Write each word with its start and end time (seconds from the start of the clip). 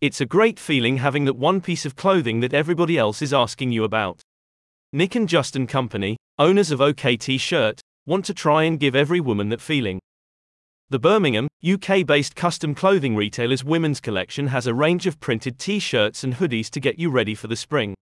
It's 0.00 0.20
a 0.20 0.26
great 0.26 0.60
feeling 0.60 0.98
having 0.98 1.24
that 1.24 1.34
one 1.34 1.60
piece 1.60 1.84
of 1.84 1.96
clothing 1.96 2.38
that 2.38 2.54
everybody 2.54 2.96
else 2.96 3.20
is 3.20 3.32
asking 3.34 3.72
you 3.72 3.82
about. 3.82 4.20
Nick 4.92 5.16
and 5.16 5.28
Justin 5.28 5.66
Company, 5.66 6.16
owners 6.38 6.70
of 6.70 6.80
OK 6.80 7.16
T-shirt, 7.16 7.80
want 8.06 8.24
to 8.26 8.32
try 8.32 8.62
and 8.62 8.78
give 8.78 8.94
every 8.94 9.18
woman 9.18 9.48
that 9.48 9.60
feeling. 9.60 9.98
The 10.88 11.00
Birmingham, 11.00 11.48
UK-based 11.68 12.36
custom 12.36 12.76
clothing 12.76 13.16
retailer's 13.16 13.64
women's 13.64 14.00
collection 14.00 14.46
has 14.46 14.68
a 14.68 14.72
range 14.72 15.08
of 15.08 15.18
printed 15.18 15.58
t-shirts 15.58 16.22
and 16.22 16.36
hoodies 16.36 16.70
to 16.70 16.80
get 16.80 17.00
you 17.00 17.10
ready 17.10 17.34
for 17.34 17.48
the 17.48 17.56
spring. 17.56 17.96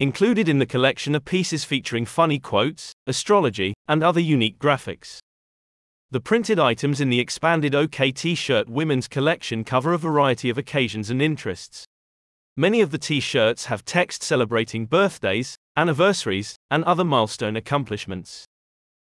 Included 0.00 0.50
in 0.50 0.58
the 0.58 0.66
collection 0.66 1.16
are 1.16 1.20
pieces 1.20 1.64
featuring 1.64 2.04
funny 2.04 2.38
quotes, 2.38 2.92
astrology, 3.06 3.72
and 3.88 4.04
other 4.04 4.20
unique 4.20 4.58
graphics. 4.58 5.18
The 6.12 6.20
printed 6.20 6.58
items 6.58 7.00
in 7.00 7.08
the 7.08 7.20
expanded 7.20 7.74
OK 7.74 8.12
T-shirt 8.12 8.68
women's 8.68 9.08
collection 9.08 9.64
cover 9.64 9.94
a 9.94 9.98
variety 9.98 10.50
of 10.50 10.58
occasions 10.58 11.08
and 11.08 11.22
interests. 11.22 11.86
Many 12.54 12.82
of 12.82 12.90
the 12.90 12.98
T-shirts 12.98 13.64
have 13.64 13.82
text 13.86 14.22
celebrating 14.22 14.84
birthdays, 14.84 15.56
anniversaries, 15.74 16.56
and 16.70 16.84
other 16.84 17.02
milestone 17.02 17.56
accomplishments. 17.56 18.44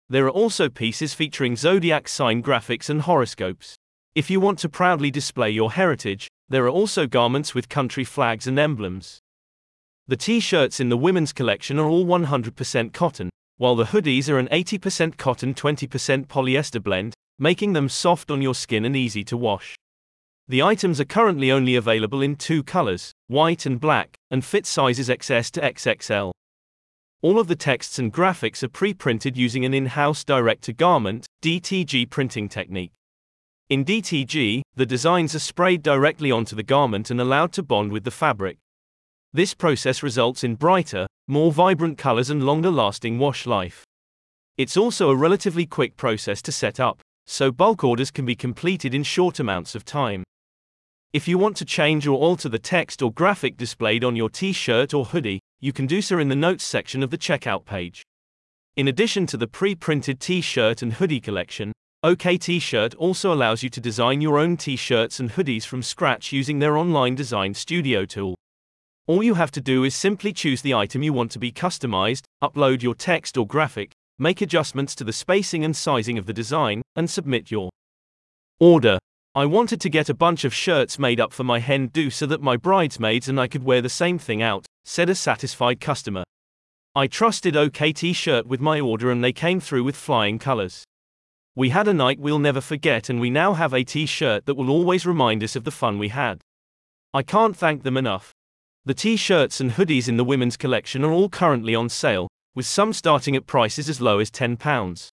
There 0.10 0.26
are 0.26 0.32
also 0.32 0.68
pieces 0.68 1.13
featuring 1.13 1.55
zodiac 1.55 2.08
sign 2.08 2.41
graphics 2.41 2.90
and 2.90 3.04
horoscopes. 3.04 3.76
If 4.16 4.32
you 4.32 4.40
want 4.40 4.58
to 4.60 4.70
proudly 4.70 5.12
display 5.12 5.52
your 5.52 5.74
heritage, 5.74 6.27
there 6.49 6.66
are 6.66 6.70
also 6.70 7.05
garments 7.05 7.54
with 7.54 7.70
country 7.70 8.04
flags 8.04 8.48
and 8.48 8.58
emblems. 8.58 9.20
The 10.08 10.18
T-shirts 10.18 10.80
in 10.80 10.90
the 10.90 10.98
women's 10.98 11.34
collection 11.34 11.77
are 11.77 11.88
all 11.88 12.04
100% 12.04 12.94
cotton, 12.94 13.30
while 13.58 13.76
the 13.76 13.86
hoodies 13.86 14.30
are 14.30 14.38
an 14.38 14.48
80% 14.50 15.18
cotton 15.18 15.54
20% 15.54 16.27
polyester 16.27 16.84
blend, 16.84 17.13
making 17.40 17.73
them 17.73 17.90
soft 17.90 18.32
on 18.32 18.41
your 18.41 18.55
skin 18.55 18.86
and 18.86 18.96
easy 18.96 19.23
to 19.23 19.38
wash. 19.38 19.76
The 20.48 20.62
items 20.62 21.02
are 21.02 21.05
currently 21.05 21.52
only 21.52 21.76
available 21.76 22.22
in 22.22 22.36
two 22.36 22.63
colors, 22.63 23.12
white 23.27 23.66
and 23.66 23.80
black, 23.80 24.16
and 24.30 24.46
fit 24.46 24.66
sizes 24.66 25.10
XS 25.10 25.52
to 25.52 25.62
XXL. 25.62 26.32
All 27.21 27.40
of 27.40 27.48
the 27.48 27.55
texts 27.55 27.98
and 27.98 28.13
graphics 28.13 28.62
are 28.62 28.70
pre-printed 28.70 29.35
using 29.35 29.65
an 29.65 29.74
in-house 29.74 30.24
direct-to-garment 30.24 31.26
(DTG) 31.41 32.10
printing 32.10 32.48
technique. 32.48 32.91
In 33.68 33.84
DTG, 33.84 34.62
the 34.76 34.85
designs 34.85 35.34
are 35.34 35.40
sprayed 35.40 35.82
directly 35.82 36.30
onto 36.30 36.55
the 36.55 36.62
garment 36.62 37.10
and 37.10 37.20
allowed 37.20 37.52
to 37.54 37.63
bond 37.63 37.91
with 37.91 38.04
the 38.04 38.12
fabric. 38.12 38.60
This 39.36 39.54
process 39.54 40.02
results 40.02 40.46
in 40.46 40.55
brighter, 40.55 41.08
more 41.28 41.52
vibrant 41.52 41.98
colors 41.98 42.30
and 42.30 42.46
longer 42.46 42.72
lasting 42.72 43.20
wash 43.20 43.46
life. 43.46 43.84
It's 44.58 44.77
also 44.77 45.10
a 45.10 45.16
relatively 45.18 45.66
quick 45.66 45.98
process 45.98 46.42
to 46.44 46.54
set 46.54 46.80
up, 46.80 47.02
so 47.26 47.52
bulk 47.52 47.84
orders 47.84 48.12
can 48.12 48.26
be 48.26 48.38
completed 48.38 48.96
in 48.96 49.04
short 49.04 49.42
amounts 49.42 49.76
of 49.76 49.84
time. 49.84 50.24
If 51.12 51.27
you 51.27 51.38
want 51.38 51.58
to 51.58 51.66
change 51.66 52.08
or 52.08 52.18
alter 52.18 52.48
the 52.48 52.58
text 52.58 53.02
or 53.02 53.12
graphic 53.12 53.58
displayed 53.58 54.05
on 54.05 54.16
your 54.16 54.30
t 54.30 54.54
shirt 54.54 54.94
or 54.94 55.04
hoodie, 55.04 55.42
you 55.60 55.74
can 55.74 55.86
do 55.86 56.02
so 56.02 56.18
in 56.18 56.30
the 56.30 56.36
notes 56.38 56.64
section 56.64 57.04
of 57.04 57.10
the 57.10 57.18
checkout 57.18 57.66
page. 57.66 58.04
In 58.77 58.88
addition 58.88 59.26
to 59.27 59.36
the 59.36 59.48
pre 59.48 59.76
printed 59.76 60.22
t 60.22 60.40
shirt 60.40 60.82
and 60.82 60.94
hoodie 60.94 61.20
collection, 61.20 61.74
OK 62.04 62.38
T 62.38 62.58
shirt 62.60 62.96
also 62.96 63.34
allows 63.34 63.64
you 63.64 63.70
to 63.72 63.82
design 63.82 64.22
your 64.22 64.40
own 64.40 64.56
t 64.56 64.78
shirts 64.78 65.20
and 65.20 65.31
hoodies 65.31 65.66
from 65.66 65.84
scratch 65.84 66.31
using 66.31 66.59
their 66.59 66.78
online 66.78 67.16
design 67.16 67.53
studio 67.53 68.06
tool. 68.06 68.38
All 69.08 69.22
you 69.22 69.36
have 69.36 69.52
to 69.52 69.62
do 69.62 69.84
is 69.84 69.94
simply 69.94 70.34
choose 70.34 70.64
the 70.64 70.74
item 70.74 71.03
you 71.03 71.14
want 71.14 71.30
to 71.34 71.40
be 71.40 71.52
customized, 71.52 72.24
upload 72.44 72.81
your 72.81 72.96
text 72.96 73.38
or 73.38 73.46
graphic, 73.46 73.92
make 74.18 74.42
adjustments 74.42 74.96
to 74.96 75.03
the 75.03 75.14
spacing 75.14 75.64
and 75.64 75.75
sizing 75.75 76.18
of 76.18 76.25
the 76.25 76.34
design, 76.34 76.81
and 76.96 77.08
submit 77.08 77.52
your 77.52 77.70
order. 78.59 78.98
I 79.36 79.46
wanted 79.46 79.80
to 79.81 79.90
get 79.90 80.09
a 80.09 80.16
bunch 80.16 80.44
of 80.44 80.56
shirts 80.56 80.98
made 80.98 81.20
up 81.20 81.34
for 81.34 81.44
my 81.44 81.59
hen 81.59 81.88
do 81.88 82.09
so 82.09 82.26
that 82.26 82.42
my 82.42 82.58
bridesmaids 82.58 83.30
and 83.30 83.40
I 83.40 83.48
could 83.48 83.64
wear 83.64 83.80
the 83.80 83.90
same 83.90 84.18
thing 84.18 84.42
out, 84.42 84.66
said 84.86 85.08
a 85.08 85.14
satisfied 85.14 85.80
customer. 85.80 86.24
I 86.96 87.06
trusted 87.06 87.56
OK 87.56 87.94
T-shirt 87.94 88.48
with 88.48 88.59
my 88.59 88.80
order 88.80 89.12
and 89.12 89.24
they 89.24 89.34
came 89.34 89.59
through 89.59 89.84
with 89.84 89.96
flying 89.96 90.40
colors. 90.40 90.84
We 91.56 91.70
had 91.70 91.88
a 91.88 91.94
night 91.94 92.20
we'll 92.20 92.40
never 92.40 92.60
forget 92.60 93.08
and 93.10 93.22
we 93.22 93.30
now 93.30 93.54
have 93.54 93.74
a 93.74 93.84
t-shirt 93.84 94.48
that 94.48 94.56
will 94.56 94.72
always 94.72 95.06
remind 95.06 95.44
us 95.44 95.56
of 95.56 95.64
the 95.64 95.72
fun 95.72 96.00
we 96.00 96.10
had. 96.10 96.42
I 97.14 97.22
can't 97.22 97.56
thank 97.56 97.84
them 97.84 97.98
enough. 97.98 98.34
The 98.88 98.94
t-shirts 98.94 99.59
and 99.59 99.72
hoodies 99.72 100.07
in 100.07 100.18
the 100.18 100.23
women's 100.23 100.57
collection 100.57 101.03
are 101.03 101.12
all 101.12 101.28
currently 101.28 101.73
on 101.73 101.90
sale, 101.90 102.28
with 102.53 102.68
some 102.68 102.94
starting 102.94 103.35
at 103.35 103.47
prices 103.47 103.90
as 103.90 104.00
low 104.00 104.19
as 104.19 104.29
£10. 104.29 105.09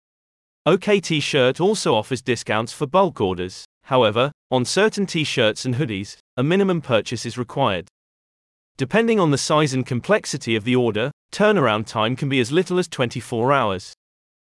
OK 0.65 0.99
T-shirt 0.99 1.61
also 1.61 1.93
offers 1.93 2.23
discounts 2.23 2.73
for 2.73 2.87
bulk 2.87 3.21
orders. 3.21 3.65
However, 3.83 4.31
on 4.49 4.65
certain 4.65 5.05
t-shirts 5.05 5.65
and 5.65 5.75
hoodies, 5.75 6.17
a 6.35 6.41
minimum 6.41 6.81
purchase 6.81 7.27
is 7.27 7.37
required. 7.37 7.87
Depending 8.77 9.19
on 9.19 9.29
the 9.29 9.37
size 9.37 9.71
and 9.71 9.85
complexity 9.85 10.55
of 10.55 10.63
the 10.63 10.75
order, 10.75 11.11
turnaround 11.31 11.85
time 11.85 12.15
can 12.15 12.27
be 12.27 12.39
as 12.39 12.51
little 12.51 12.79
as 12.79 12.87
24 12.87 13.53
hours. 13.53 13.93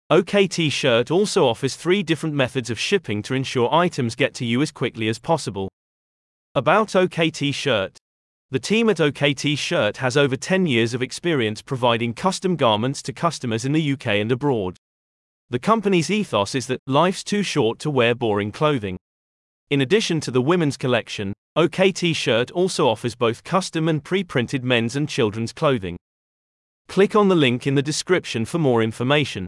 OK 0.10 0.48
T-shirt 0.48 1.12
also 1.12 1.46
offers 1.46 1.76
three 1.76 2.02
different 2.02 2.34
methods 2.34 2.72
of 2.72 2.80
shipping 2.80 3.22
to 3.22 3.36
ensure 3.36 3.72
items 3.72 4.16
get 4.16 4.34
to 4.34 4.46
you 4.46 4.60
as 4.64 4.72
quickly 4.72 5.08
as 5.08 5.20
possible. 5.20 5.70
About 6.56 6.96
OK 6.96 7.30
T-shirt 7.30 8.00
the 8.54 8.60
team 8.60 8.88
at 8.88 9.02
OK 9.02 9.34
T-shirt 9.34 9.98
has 9.98 10.16
over 10.16 10.36
10 10.36 10.68
years 10.68 10.94
of 10.94 11.02
experience 11.02 11.64
providing 11.64 12.14
custom 12.14 12.56
garments 12.56 13.02
to 13.02 13.12
customers 13.12 13.66
in 13.66 13.72
the 13.72 13.94
UK 13.94 14.06
and 14.10 14.32
abroad. 14.32 14.78
The 15.50 15.58
company's 15.58 16.12
ethos 16.12 16.54
is 16.54 16.68
that 16.68 16.80
life's 16.86 17.24
too 17.24 17.42
short 17.42 17.80
to 17.80 17.90
wear 17.90 18.14
boring 18.14 18.52
clothing. 18.52 19.00
In 19.72 19.82
addition 19.82 20.20
to 20.20 20.30
the 20.30 20.40
women's 20.40 20.78
collection, 20.78 21.34
OK 21.56 21.92
T-shirt 21.92 22.52
also 22.52 22.88
offers 22.88 23.16
both 23.16 23.44
custom 23.44 23.90
and 23.90 24.04
pre-printed 24.04 24.64
men's 24.64 24.96
and 24.96 25.10
children's 25.10 25.52
clothing. 25.52 25.98
Click 26.88 27.16
on 27.16 27.30
the 27.30 27.36
link 27.36 27.66
in 27.66 27.74
the 27.74 27.82
description 27.82 28.46
for 28.46 28.60
more 28.60 28.84
information. 28.84 29.48